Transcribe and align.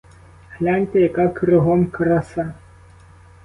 Гляньте, 0.59 0.99
яка 1.01 1.27
кругом 1.27 1.87
краса. 1.87 2.53